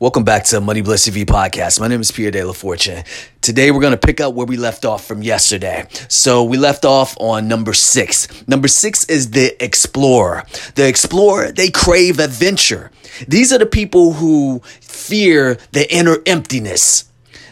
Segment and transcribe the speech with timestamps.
[0.00, 1.80] Welcome back to Money Bliss TV podcast.
[1.80, 3.02] My name is Pierre De La Fortune.
[3.40, 5.88] Today we're going to pick up where we left off from yesterday.
[6.06, 8.28] So we left off on number six.
[8.46, 10.44] Number six is the explorer.
[10.76, 12.92] The explorer, they crave adventure.
[13.26, 17.07] These are the people who fear the inner emptiness.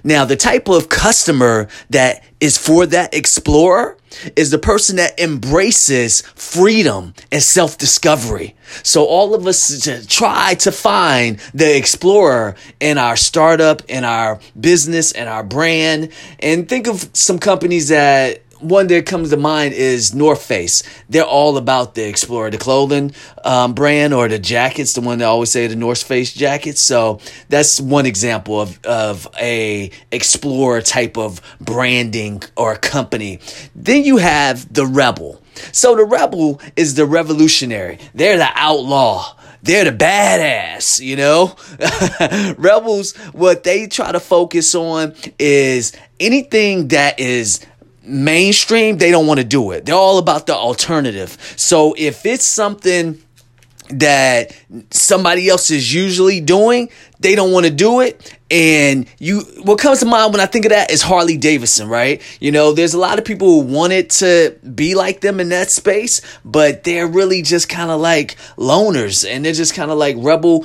[0.06, 3.98] Now, the type of customer that is for that explorer
[4.36, 8.54] is the person that embraces freedom and self discovery.
[8.84, 15.10] So, all of us try to find the explorer in our startup, in our business,
[15.10, 16.12] and our brand.
[16.38, 20.82] And think of some companies that one that comes to mind is North Face.
[21.08, 23.12] They're all about the Explorer, the clothing
[23.44, 26.80] um, brand or the jackets, the one they always say the North Face jackets.
[26.80, 33.40] So that's one example of, of a Explorer type of branding or company.
[33.74, 35.40] Then you have the Rebel.
[35.72, 37.98] So the Rebel is the revolutionary.
[38.14, 41.56] They're the outlaw they're the badass, you know?
[42.56, 47.66] Rebels, what they try to focus on is anything that is
[48.06, 49.86] mainstream, they don't want to do it.
[49.86, 51.36] They're all about the alternative.
[51.56, 53.22] So if it's something
[53.88, 54.56] that
[54.90, 56.88] somebody else is usually doing,
[57.20, 58.36] they don't want to do it.
[58.50, 62.22] And you, what comes to mind when I think of that is Harley Davidson, right?
[62.40, 65.50] You know, there's a lot of people who want it to be like them in
[65.50, 69.98] that space, but they're really just kind of like loners and they're just kind of
[69.98, 70.64] like rebel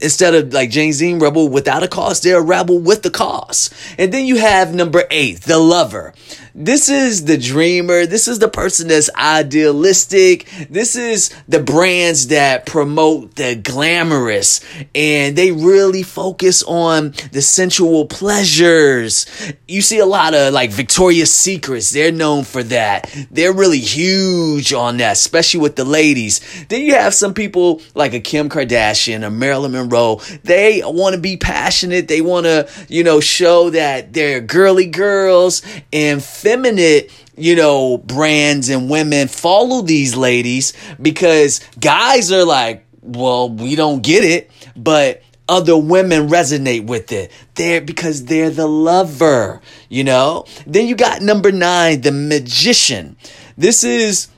[0.00, 3.70] instead of like James Dean rebel without a cause, they're a rebel with the cause.
[3.98, 6.12] And then you have number eight, the lover.
[6.56, 8.06] This is the dreamer.
[8.06, 10.48] This is the person that's idealistic.
[10.70, 14.60] This is the brands that promote the glamorous
[14.94, 19.26] and they really focus on the sensual pleasures.
[19.66, 21.90] You see a lot of like Victoria's Secrets.
[21.90, 23.12] They're known for that.
[23.32, 26.40] They're really huge on that, especially with the ladies.
[26.68, 30.20] Then you have some people like a Kim Kardashian, a Marilyn Monroe.
[30.44, 32.06] They want to be passionate.
[32.06, 35.60] They want to, you know, show that they're girly girls
[35.92, 43.50] and feminine you know, brands and women follow these ladies because guys are like, well,
[43.50, 47.30] we don't get it, but other women resonate with it.
[47.54, 50.44] They're because they're the lover, you know?
[50.66, 53.16] Then you got number nine, the magician.
[53.56, 54.28] This is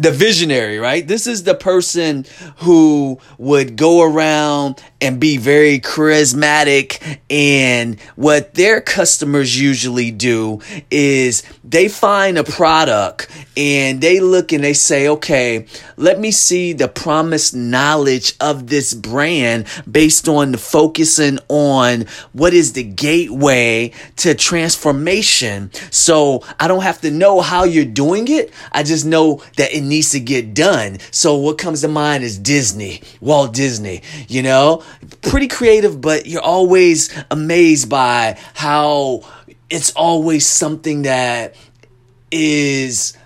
[0.00, 1.06] the visionary, right?
[1.06, 2.24] This is the person
[2.58, 7.18] who would go around and be very charismatic.
[7.30, 10.60] And what their customers usually do
[10.90, 15.66] is they find a product and they look and they say, okay,
[15.96, 22.54] let me see the promised knowledge of this brand based on the focusing on what
[22.54, 25.70] is the gateway to transformation.
[25.90, 28.52] So I don't have to know how you're doing it.
[28.72, 30.98] I just know that it needs to get done.
[31.10, 34.82] So what comes to mind is Disney, Walt Disney, you know,
[35.22, 39.22] pretty creative, but you're always amazed by how
[39.70, 41.54] it's always something that
[42.30, 43.16] is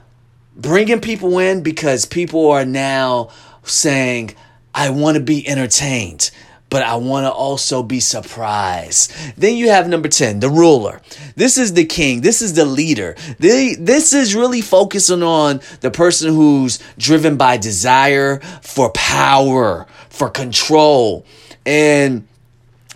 [0.57, 3.31] bringing people in because people are now
[3.63, 4.35] saying,
[4.75, 6.31] I want to be entertained
[6.73, 9.13] but I want to also be surprised.
[9.37, 11.03] Then you have number 10, the ruler.
[11.37, 12.23] This is the king.
[12.23, 13.15] This is the leader.
[13.39, 21.27] this is really focusing on the person who's driven by desire for power, for control.
[21.67, 22.27] And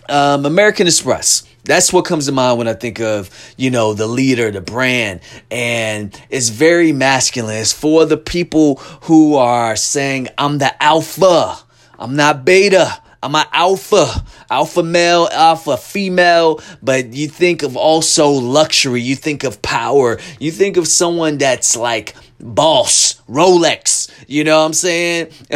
[0.09, 1.43] um, American Express.
[1.63, 5.19] That's what comes to mind when I think of, you know, the leader, the brand.
[5.51, 7.57] And it's very masculine.
[7.57, 11.59] It's for the people who are saying, I'm the alpha.
[11.99, 13.03] I'm not beta.
[13.21, 19.01] I'm an alpha, alpha male, alpha female, but you think of also luxury.
[19.01, 20.19] You think of power.
[20.39, 25.27] You think of someone that's like boss, Rolex, you know what I'm saying?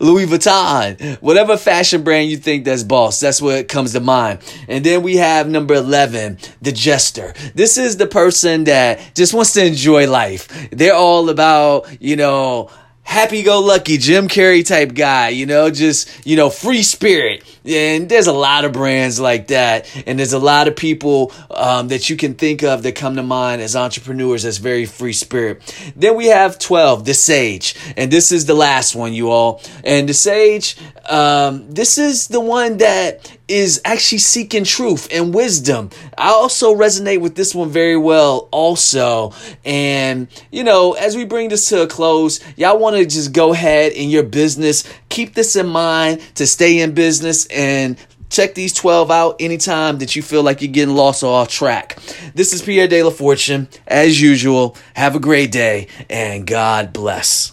[0.00, 4.40] Louis Vuitton, whatever fashion brand you think that's boss, that's what comes to mind.
[4.68, 7.34] And then we have number 11, the jester.
[7.54, 10.70] This is the person that just wants to enjoy life.
[10.70, 12.70] They're all about, you know,
[13.14, 17.44] happy go lucky Jim Carrey type guy, you know, just, you know, free spirit.
[17.66, 19.90] Yeah, and there's a lot of brands like that.
[20.06, 23.22] And there's a lot of people um, that you can think of that come to
[23.22, 25.74] mind as entrepreneurs as very free spirit.
[25.96, 27.74] Then we have 12, the sage.
[27.96, 29.62] And this is the last one, you all.
[29.82, 30.76] And the sage,
[31.08, 35.90] um, this is the one that is actually seeking truth and wisdom.
[36.16, 39.32] I also resonate with this one very well, also.
[39.64, 43.52] And, you know, as we bring this to a close, y'all want to just go
[43.52, 47.96] ahead in your business, keep this in mind to stay in business and
[48.30, 51.98] check these 12 out anytime that you feel like you're getting lost or off track.
[52.34, 53.68] This is Pierre De La Fortune.
[53.86, 57.52] As usual, have a great day and God bless.